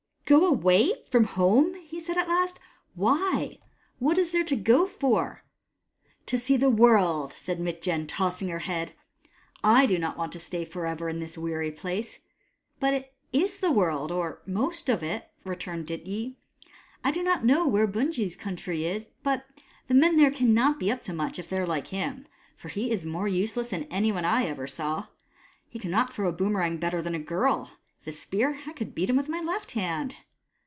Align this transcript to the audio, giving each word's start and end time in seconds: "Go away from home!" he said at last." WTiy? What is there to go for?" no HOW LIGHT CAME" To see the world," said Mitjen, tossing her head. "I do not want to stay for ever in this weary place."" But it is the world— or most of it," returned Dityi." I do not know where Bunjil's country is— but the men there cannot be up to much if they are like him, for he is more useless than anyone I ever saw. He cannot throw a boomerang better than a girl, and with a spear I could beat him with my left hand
"Go 0.31 0.47
away 0.47 0.93
from 1.09 1.25
home!" 1.25 1.73
he 1.89 1.99
said 1.99 2.15
at 2.17 2.29
last." 2.29 2.57
WTiy? 2.97 3.59
What 3.99 4.17
is 4.17 4.31
there 4.31 4.45
to 4.45 4.55
go 4.55 4.87
for?" 4.87 5.11
no 5.11 5.19
HOW 5.19 5.27
LIGHT 5.27 5.39
CAME" 5.39 6.13
To 6.27 6.37
see 6.37 6.55
the 6.55 6.69
world," 6.69 7.33
said 7.33 7.59
Mitjen, 7.59 8.07
tossing 8.07 8.47
her 8.47 8.59
head. 8.59 8.93
"I 9.61 9.85
do 9.85 9.99
not 9.99 10.17
want 10.17 10.31
to 10.31 10.39
stay 10.39 10.63
for 10.63 10.85
ever 10.85 11.09
in 11.09 11.19
this 11.19 11.37
weary 11.37 11.69
place."" 11.69 12.19
But 12.79 12.93
it 12.93 13.13
is 13.33 13.57
the 13.59 13.73
world— 13.73 14.09
or 14.13 14.41
most 14.45 14.87
of 14.87 15.03
it," 15.03 15.25
returned 15.43 15.87
Dityi." 15.87 16.37
I 17.03 17.11
do 17.11 17.21
not 17.23 17.43
know 17.43 17.67
where 17.67 17.85
Bunjil's 17.85 18.37
country 18.37 18.85
is— 18.85 19.07
but 19.23 19.45
the 19.89 19.93
men 19.93 20.15
there 20.15 20.31
cannot 20.31 20.79
be 20.79 20.89
up 20.89 21.03
to 21.03 21.13
much 21.13 21.39
if 21.39 21.49
they 21.49 21.57
are 21.59 21.67
like 21.67 21.87
him, 21.87 22.25
for 22.55 22.69
he 22.69 22.89
is 22.89 23.03
more 23.03 23.27
useless 23.27 23.67
than 23.67 23.83
anyone 23.91 24.23
I 24.23 24.45
ever 24.45 24.65
saw. 24.65 25.07
He 25.67 25.77
cannot 25.77 26.13
throw 26.13 26.29
a 26.29 26.31
boomerang 26.31 26.77
better 26.77 27.01
than 27.01 27.15
a 27.15 27.19
girl, 27.19 27.57
and 27.63 27.77
with 28.03 28.15
a 28.15 28.17
spear 28.17 28.59
I 28.65 28.73
could 28.73 28.95
beat 28.95 29.11
him 29.11 29.15
with 29.17 29.29
my 29.29 29.39
left 29.41 29.73
hand 29.73 30.15